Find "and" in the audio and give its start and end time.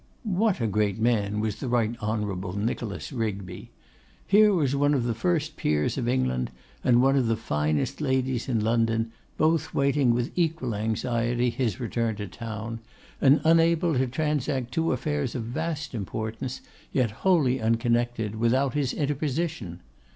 6.83-7.03, 13.21-13.41